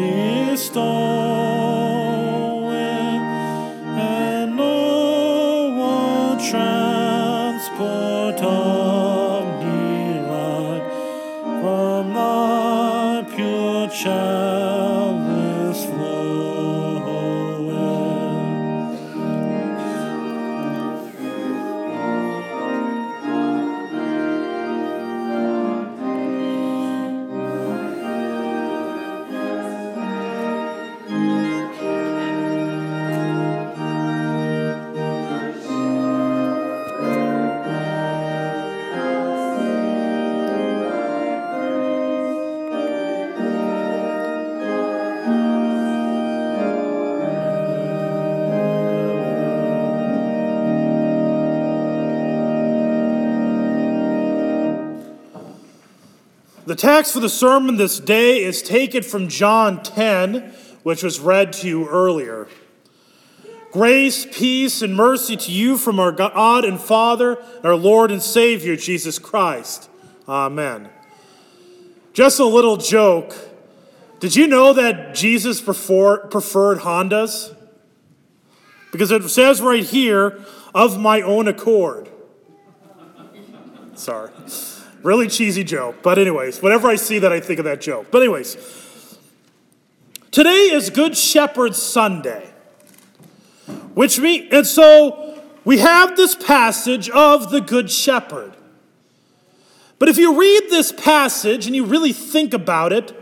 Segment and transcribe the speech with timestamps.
[0.00, 1.47] estou.
[56.78, 60.54] Text for the sermon this day is taken from John 10,
[60.84, 62.48] which was read to you earlier.
[63.72, 68.76] Grace, peace, and mercy to you from our God and Father, our Lord and Savior,
[68.76, 69.90] Jesus Christ.
[70.26, 70.88] Amen.
[72.14, 73.36] Just a little joke.
[74.20, 77.54] Did you know that Jesus prefer, preferred Hondas?
[78.90, 80.40] Because it says right here,
[80.74, 82.08] of my own accord.
[83.94, 84.30] Sorry.
[85.08, 86.02] Really cheesy joke.
[86.02, 88.08] But, anyways, whenever I see that, I think of that joke.
[88.10, 88.58] But, anyways,
[90.30, 92.50] today is Good Shepherd Sunday,
[93.94, 98.52] which means, and so we have this passage of the Good Shepherd.
[99.98, 103.14] But if you read this passage and you really think about it,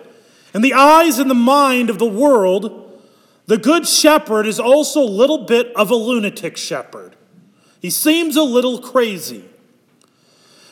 [0.54, 3.00] in the eyes and the mind of the world,
[3.46, 7.14] the Good Shepherd is also a little bit of a lunatic shepherd.
[7.80, 9.44] He seems a little crazy.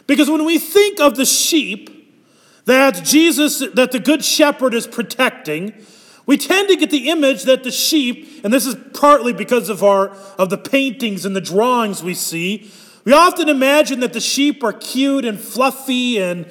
[0.06, 1.91] Because when we think of the sheep
[2.66, 5.75] that Jesus, that the Good Shepherd is protecting,
[6.26, 9.82] we tend to get the image that the sheep, and this is partly because of
[9.82, 12.70] our of the paintings and the drawings we see,
[13.04, 16.50] we often imagine that the sheep are cute and fluffy and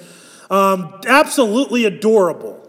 [0.51, 2.59] um, absolutely adorable.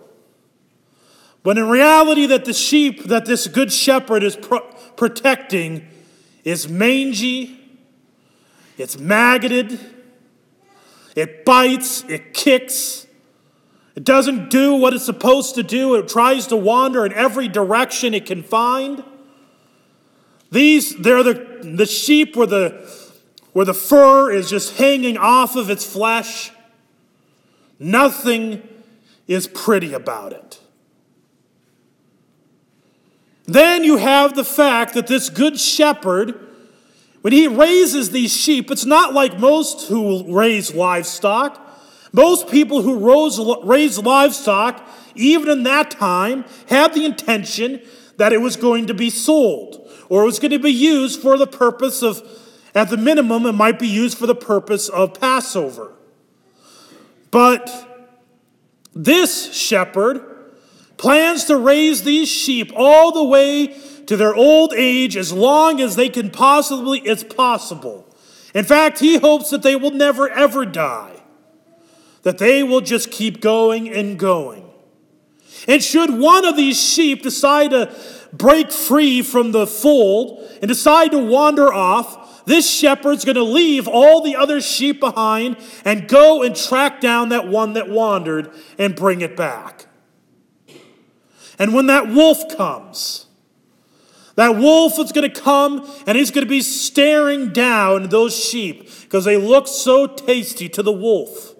[1.42, 5.86] But in reality, that the sheep that this good shepherd is pro- protecting
[6.42, 7.60] is mangy,
[8.78, 9.78] it's maggoted,
[11.14, 13.06] it bites, it kicks,
[13.94, 18.14] it doesn't do what it's supposed to do, it tries to wander in every direction
[18.14, 19.04] it can find.
[20.50, 22.90] These, they're the, the sheep where the,
[23.52, 26.50] where the fur is just hanging off of its flesh.
[27.78, 28.66] Nothing
[29.26, 30.60] is pretty about it.
[33.46, 36.38] Then you have the fact that this good shepherd,
[37.24, 41.58] when he raises these sheep, it's not like most who raise livestock.
[42.12, 47.80] Most people who rose, raise livestock, even in that time, had the intention
[48.18, 51.38] that it was going to be sold or it was going to be used for
[51.38, 52.22] the purpose of,
[52.74, 55.94] at the minimum, it might be used for the purpose of Passover.
[57.30, 57.70] But
[58.94, 60.52] this shepherd
[60.98, 63.74] plans to raise these sheep all the way
[64.06, 68.06] to their old age as long as they can possibly it's possible.
[68.54, 71.22] In fact, he hopes that they will never ever die.
[72.22, 74.70] That they will just keep going and going.
[75.68, 77.94] And should one of these sheep decide to
[78.32, 83.88] break free from the fold and decide to wander off, this shepherd's going to leave
[83.88, 88.94] all the other sheep behind and go and track down that one that wandered and
[88.94, 89.86] bring it back.
[91.58, 93.26] And when that wolf comes,
[94.36, 98.90] that wolf is going to come and he's going to be staring down those sheep
[99.02, 101.54] because they look so tasty to the wolf.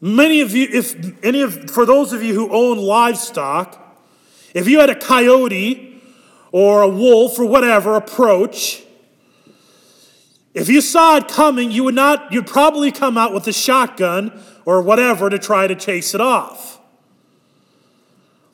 [0.00, 3.78] Many of you, if any of, for those of you who own livestock,
[4.54, 6.02] if you had a coyote
[6.50, 8.82] or a wolf or whatever approach,
[10.54, 14.42] if you saw it coming, you would not, you'd probably come out with a shotgun
[14.64, 16.80] or whatever to try to chase it off.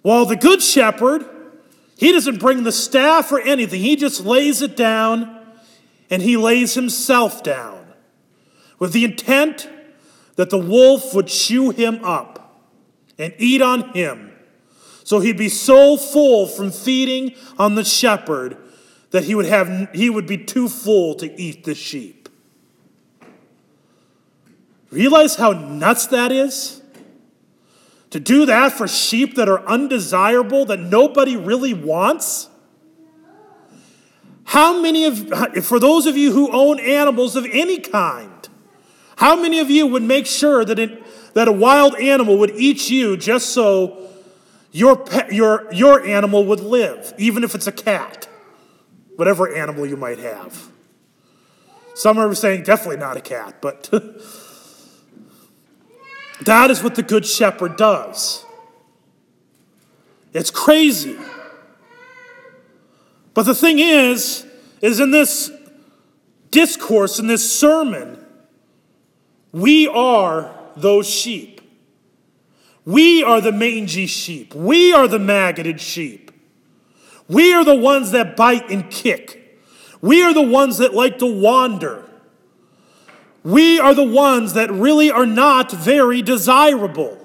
[0.02, 1.24] While the good shepherd,
[1.98, 5.36] he doesn't bring the staff or anything, he just lays it down
[6.08, 7.86] and he lays himself down
[8.78, 9.68] with the intent
[10.36, 12.62] that the wolf would chew him up
[13.18, 14.32] and eat on him.
[15.02, 18.56] So he'd be so full from feeding on the shepherd
[19.10, 22.28] that he would, have, he would be too full to eat the sheep.
[24.92, 26.77] Realize how nuts that is?
[28.10, 32.48] To do that for sheep that are undesirable, that nobody really wants?
[34.44, 35.28] How many of,
[35.64, 38.48] for those of you who own animals of any kind,
[39.16, 42.88] how many of you would make sure that, it, that a wild animal would eat
[42.88, 44.08] you just so
[44.72, 48.26] your, pet, your, your animal would live, even if it's a cat,
[49.16, 50.70] whatever animal you might have.
[51.94, 53.90] Some are saying definitely not a cat, but
[56.42, 58.44] that is what the Good Shepherd does.
[60.32, 61.16] It's crazy.
[63.34, 64.46] But the thing is,
[64.80, 65.50] is in this
[66.50, 68.24] discourse, in this sermon,
[69.52, 71.60] we are those sheep.
[72.84, 74.54] We are the mangy sheep.
[74.54, 76.30] We are the maggoted sheep.
[77.28, 79.60] We are the ones that bite and kick.
[80.00, 82.07] We are the ones that like to wander.
[83.44, 87.16] We are the ones that really are not very desirable.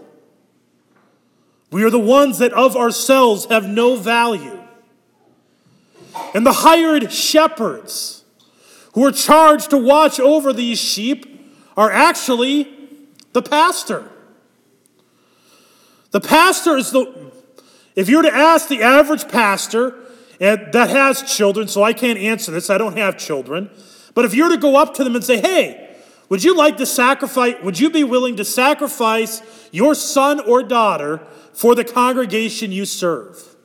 [1.71, 4.61] We are the ones that of ourselves have no value.
[6.33, 8.23] And the hired shepherds
[8.93, 12.71] who are charged to watch over these sheep are actually
[13.33, 14.09] the pastor.
[16.11, 17.31] The pastor is the,
[17.95, 19.99] if you were to ask the average pastor
[20.39, 23.71] that has children, so I can't answer this, I don't have children,
[24.13, 25.82] but if you were to go up to them and say, hey,
[26.33, 31.19] would you like to sacrifice, would you be willing to sacrifice your son or daughter
[31.53, 33.55] for the congregation you serve?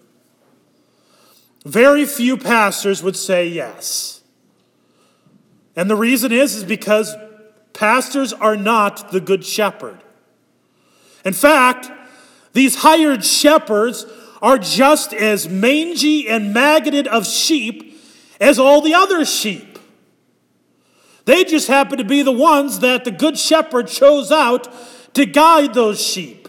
[1.65, 4.20] Very few pastors would say yes.
[5.76, 7.17] And the reason is, is because
[7.73, 10.05] pastors are not the good shepherd.
[11.25, 11.91] In fact,
[12.53, 14.05] these hired shepherds
[14.43, 17.99] are just as mangy and maggoted of sheep
[18.38, 19.68] as all the other sheep.
[21.28, 24.66] They just happen to be the ones that the good shepherd chose out
[25.12, 26.48] to guide those sheep.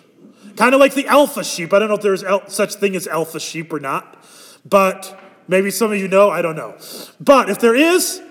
[0.56, 1.74] Kind of like the alpha sheep.
[1.74, 4.24] I don't know if there's such thing as alpha sheep or not,
[4.64, 6.78] but maybe some of you know, I don't know.
[7.20, 8.22] But if there is,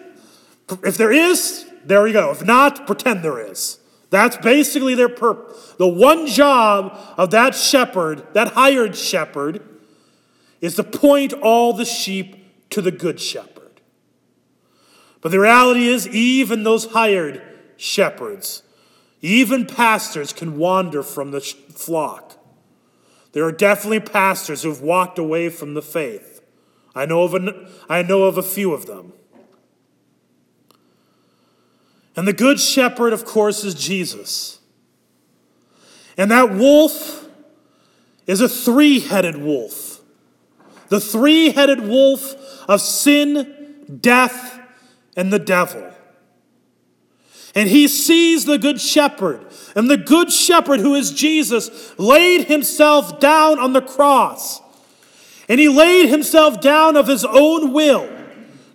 [0.83, 2.31] if there is, there we go.
[2.31, 3.79] If not, pretend there is.
[4.09, 5.75] That's basically their purpose.
[5.77, 9.61] The one job of that shepherd, that hired shepherd,
[10.63, 13.58] is to point all the sheep to the good shepherd.
[15.21, 17.43] But the reality is, even those hired
[17.77, 18.63] shepherds,
[19.21, 22.37] even pastors can wander from the flock.
[23.33, 26.41] There are definitely pastors who've walked away from the faith.
[26.95, 29.13] I know of a, I know of a few of them.
[32.17, 34.59] And the good shepherd, of course, is Jesus.
[36.17, 37.29] And that wolf
[38.27, 39.99] is a three headed wolf
[40.89, 42.35] the three headed wolf
[42.69, 44.58] of sin, death,
[45.19, 45.93] and the devil.
[47.55, 49.45] And he sees the good shepherd,
[49.75, 54.61] and the good shepherd, who is Jesus, laid himself down on the cross.
[55.49, 58.09] And he laid himself down of his own will.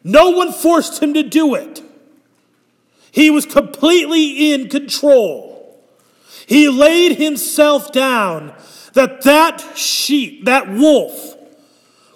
[0.03, 1.81] No one forced him to do it.
[3.11, 5.81] He was completely in control.
[6.45, 8.53] He laid himself down
[8.93, 11.37] that that sheep, that wolf,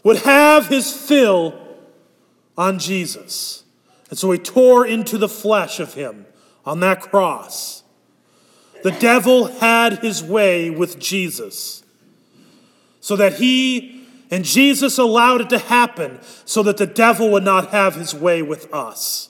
[0.03, 1.57] would have his fill
[2.57, 3.63] on Jesus.
[4.09, 6.25] And so he tore into the flesh of him
[6.65, 7.83] on that cross.
[8.83, 11.83] The devil had his way with Jesus
[12.99, 17.69] so that he and Jesus allowed it to happen so that the devil would not
[17.71, 19.29] have his way with us.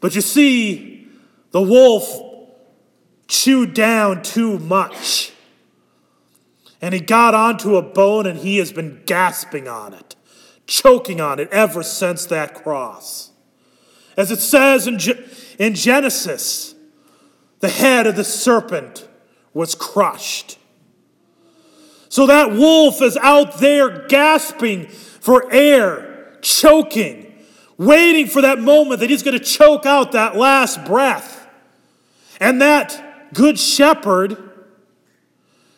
[0.00, 1.06] But you see,
[1.52, 2.08] the wolf
[3.28, 5.32] chewed down too much.
[6.82, 10.16] And he got onto a bone and he has been gasping on it,
[10.70, 13.30] choking on it ever since that cross.
[14.16, 14.98] As it says in,
[15.58, 16.74] in Genesis,
[17.58, 19.08] the head of the serpent
[19.52, 20.58] was crushed.
[22.08, 27.30] So that wolf is out there gasping for air, choking
[27.80, 31.48] waiting for that moment that he's going to choke out that last breath.
[32.38, 34.36] And that good shepherd,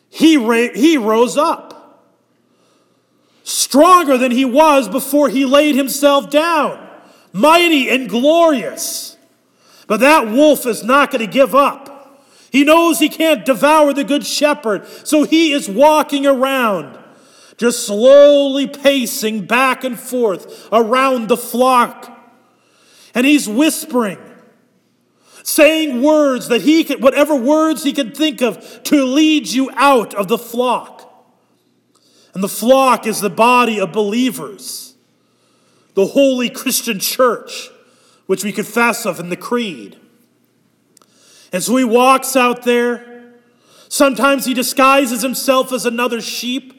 [0.09, 1.72] he, ra- he rose up,
[3.43, 6.89] stronger than he was before he laid himself down,
[7.31, 9.17] mighty and glorious.
[9.87, 11.89] But that wolf is not going to give up.
[12.51, 16.99] He knows he can't devour the good shepherd, so he is walking around
[17.57, 22.09] just slowly pacing back and forth around the flock.
[23.15, 24.17] And he's whispering,
[25.43, 30.13] saying words that he could, whatever words he could think of to lead you out
[30.15, 31.12] of the flock.
[32.33, 34.95] And the flock is the body of believers,
[35.93, 37.69] the holy Christian church,
[38.25, 39.99] which we confess of in the creed.
[41.51, 43.33] And so he walks out there.
[43.87, 46.73] Sometimes he disguises himself as another sheep.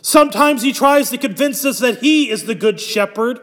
[0.00, 3.38] Sometimes he tries to convince us that he is the good shepherd.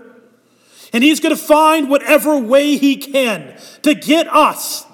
[0.91, 4.85] And he's going to find whatever way he can to get us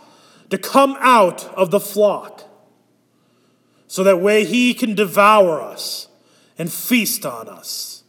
[0.49, 2.43] to come out of the flock.
[3.87, 6.07] so that way he can devour us
[6.63, 8.03] and feast on us.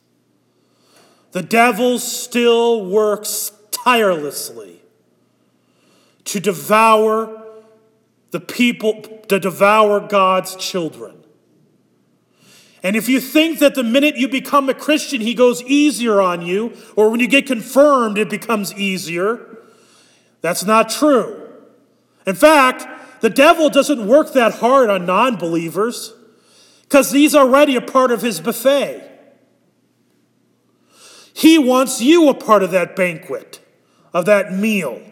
[1.33, 4.81] The devil still works tirelessly
[6.23, 7.43] to devour
[8.31, 11.25] the people, to devour God's children.
[12.85, 16.41] And if you think that the minute you become a Christian, he goes easier on
[16.41, 19.59] you, or when you get confirmed, it becomes easier,
[20.43, 21.43] that's not true.
[22.25, 22.87] In fact,
[23.21, 26.15] the devil doesn't work that hard on non believers
[26.95, 29.03] because he's already a part of his buffet.
[31.33, 33.59] He wants you a part of that banquet,
[34.13, 35.03] of that meal.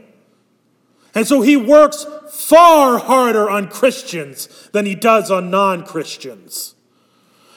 [1.12, 6.76] And so he works far harder on Christians than he does on non Christians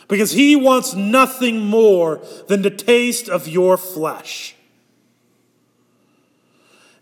[0.08, 4.56] because he wants nothing more than the taste of your flesh.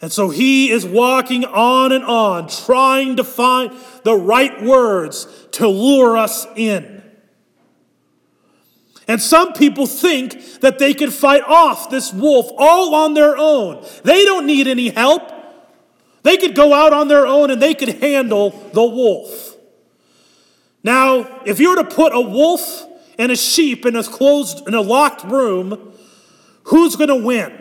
[0.01, 3.71] And so he is walking on and on, trying to find
[4.03, 6.92] the right words to lure us in.
[9.07, 13.86] And some people think that they can fight off this wolf all on their own.
[14.03, 15.29] They don't need any help.
[16.24, 19.55] They could go out on their own and they could handle the wolf.
[20.83, 22.86] Now, if you were to put a wolf
[23.19, 25.93] and a sheep in a closed, in a locked room,
[26.63, 27.60] who's going to win?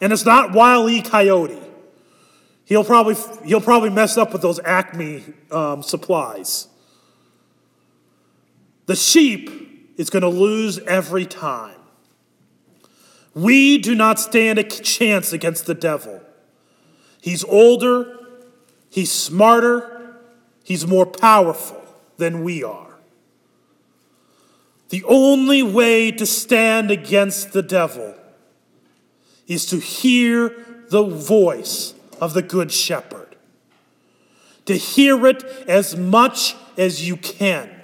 [0.00, 1.02] And it's not Wile E.
[1.02, 1.60] Coyote.
[2.64, 6.68] He'll probably, he'll probably mess up with those Acme um, supplies.
[8.86, 9.69] The sheep
[10.00, 11.76] is going to lose every time.
[13.34, 16.22] We do not stand a chance against the devil.
[17.20, 18.18] He's older,
[18.88, 20.16] he's smarter,
[20.64, 21.84] he's more powerful
[22.16, 22.94] than we are.
[24.88, 28.14] The only way to stand against the devil
[29.46, 31.92] is to hear the voice
[32.22, 33.36] of the Good Shepherd,
[34.64, 37.79] to hear it as much as you can.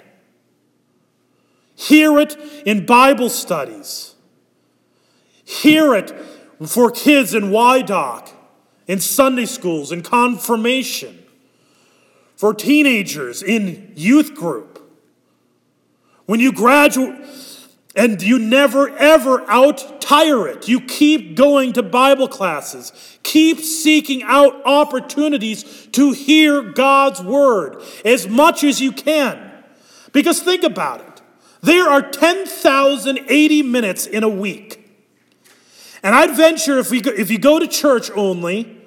[1.79, 4.15] Hear it in Bible studies.
[5.45, 6.11] Hear it
[6.65, 8.33] for kids in Wyandotte,
[8.87, 11.23] in Sunday schools, in confirmation,
[12.35, 14.81] for teenagers in youth group.
[16.25, 17.15] When you graduate,
[17.95, 20.67] and you never ever out tire it.
[20.67, 22.91] You keep going to Bible classes.
[23.23, 29.51] Keep seeking out opportunities to hear God's word as much as you can.
[30.11, 31.06] Because think about it.
[31.61, 34.83] There are 10,080 minutes in a week.
[36.03, 38.77] And I'd venture if, we go, if you go to church only,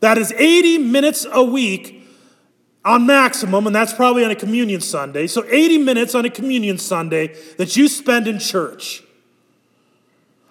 [0.00, 2.06] that is 80 minutes a week
[2.84, 5.26] on maximum, and that's probably on a communion Sunday.
[5.26, 9.02] So 80 minutes on a communion Sunday that you spend in church.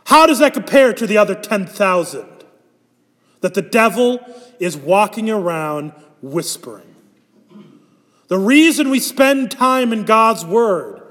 [0.05, 2.27] How does that compare to the other 10,000
[3.41, 4.19] that the devil
[4.59, 6.95] is walking around whispering?
[8.27, 11.02] The reason we spend time in God's Word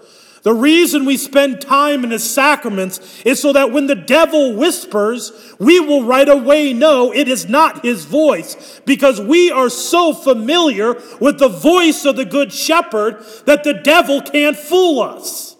[0.43, 5.55] the reason we spend time in the sacraments is so that when the devil whispers,
[5.61, 10.95] we will right away know it is not his voice because we are so familiar
[11.21, 15.57] with the voice of the Good Shepherd that the devil can't fool us.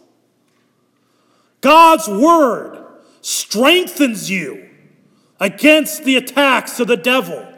[1.61, 2.85] God's Word
[3.21, 4.69] strengthens you
[5.39, 7.49] against the attacks of the devil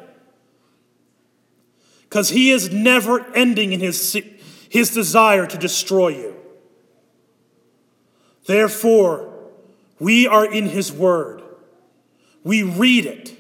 [2.02, 4.21] because he is never ending in his,
[4.69, 6.43] his desire to destroy you.
[8.46, 9.32] Therefore,
[9.98, 11.42] we are in His Word.
[12.42, 13.36] We read it.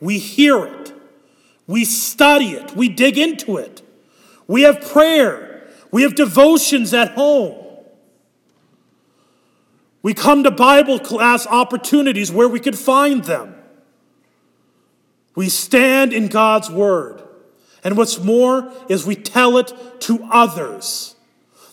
[0.00, 0.92] We hear it.
[1.66, 2.74] We study it.
[2.74, 3.82] We dig into it.
[4.46, 5.68] We have prayer.
[5.90, 7.58] We have devotions at home.
[10.02, 13.54] We come to Bible class opportunities where we could find them.
[15.34, 17.22] We stand in God's Word.
[17.84, 21.16] And what's more is we tell it to others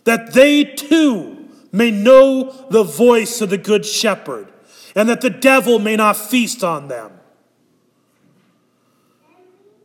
[0.03, 1.38] that they too
[1.71, 4.47] may know the voice of the Good Shepherd,
[4.95, 7.11] and that the devil may not feast on them.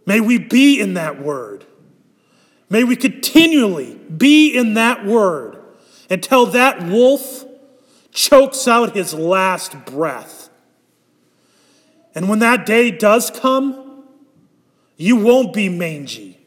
[0.07, 1.65] May we be in that word.
[2.69, 5.59] May we continually be in that word
[6.11, 7.45] until that wolf
[8.11, 10.49] chokes out his last breath.
[12.15, 14.05] And when that day does come,
[14.97, 16.39] you won't be mangy.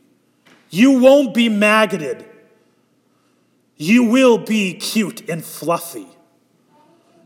[0.70, 2.25] You won't be maggoted.
[3.77, 6.07] You will be cute and fluffy.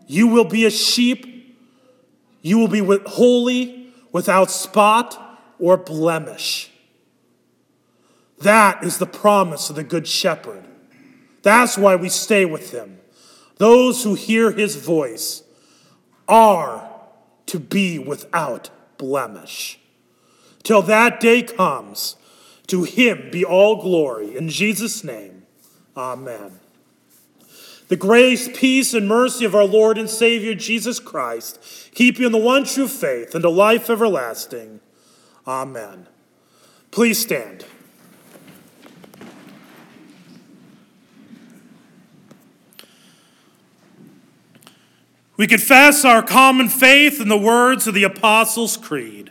[0.06, 1.58] You will be a sheep.
[2.42, 6.70] You will be holy, without spot or blemish.
[8.40, 10.66] That is the promise of the Good Shepherd.
[11.44, 13.00] That's why we stay with him.
[13.58, 15.44] Those who hear his voice
[16.28, 16.90] are
[17.46, 19.80] to be without blemish.
[20.64, 22.16] Till that day comes,
[22.68, 24.36] to him be all glory.
[24.36, 25.41] In Jesus' name.
[25.96, 26.60] Amen.
[27.90, 32.32] The grace, peace, and mercy of our Lord and Savior Jesus Christ keep you in
[32.32, 34.80] the one true faith and a life everlasting.
[35.46, 36.08] Amen.
[36.92, 37.66] Please stand.
[45.36, 49.31] We confess our common faith in the words of the Apostles' Creed.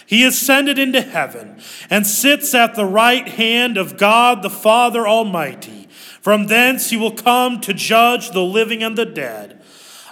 [0.11, 5.87] He ascended into heaven and sits at the right hand of God the Father Almighty.
[6.19, 9.63] From thence he will come to judge the living and the dead.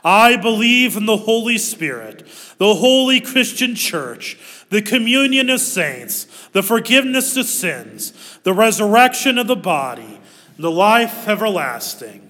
[0.02, 2.26] I believe in the Holy Spirit,
[2.60, 4.40] the holy Christian church,
[4.70, 10.22] the communion of saints, the forgiveness of sins, the resurrection of the body,
[10.58, 12.30] the life everlasting.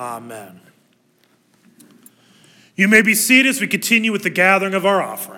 [0.00, 0.62] Amen.
[2.74, 5.37] You may be seated as we continue with the gathering of our offering.